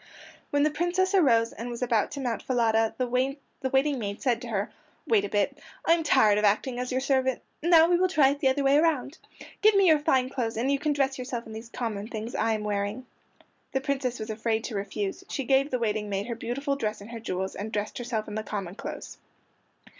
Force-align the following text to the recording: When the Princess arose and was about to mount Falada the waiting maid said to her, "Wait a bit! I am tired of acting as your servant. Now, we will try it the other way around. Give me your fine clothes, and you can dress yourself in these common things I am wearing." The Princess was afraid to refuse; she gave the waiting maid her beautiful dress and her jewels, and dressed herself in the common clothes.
When 0.49 0.63
the 0.63 0.71
Princess 0.71 1.13
arose 1.13 1.53
and 1.53 1.69
was 1.69 1.83
about 1.83 2.09
to 2.13 2.19
mount 2.19 2.41
Falada 2.41 2.95
the 2.97 3.05
waiting 3.05 3.99
maid 3.99 4.19
said 4.19 4.41
to 4.41 4.47
her, 4.47 4.71
"Wait 5.05 5.23
a 5.23 5.29
bit! 5.29 5.59
I 5.85 5.93
am 5.93 6.01
tired 6.01 6.39
of 6.39 6.43
acting 6.43 6.79
as 6.79 6.91
your 6.91 6.99
servant. 7.01 7.43
Now, 7.61 7.87
we 7.87 7.97
will 7.97 8.07
try 8.07 8.29
it 8.29 8.39
the 8.39 8.47
other 8.47 8.63
way 8.63 8.77
around. 8.77 9.19
Give 9.61 9.75
me 9.75 9.85
your 9.85 9.99
fine 9.99 10.27
clothes, 10.29 10.57
and 10.57 10.71
you 10.71 10.79
can 10.79 10.93
dress 10.93 11.19
yourself 11.19 11.45
in 11.45 11.53
these 11.53 11.69
common 11.69 12.07
things 12.07 12.33
I 12.33 12.53
am 12.53 12.63
wearing." 12.63 13.05
The 13.73 13.81
Princess 13.81 14.19
was 14.19 14.31
afraid 14.31 14.63
to 14.63 14.75
refuse; 14.75 15.23
she 15.29 15.43
gave 15.43 15.69
the 15.69 15.77
waiting 15.77 16.09
maid 16.09 16.25
her 16.25 16.35
beautiful 16.35 16.75
dress 16.75 16.99
and 16.99 17.11
her 17.11 17.19
jewels, 17.19 17.53
and 17.55 17.71
dressed 17.71 17.99
herself 17.99 18.27
in 18.27 18.33
the 18.33 18.41
common 18.41 18.73
clothes. 18.73 19.19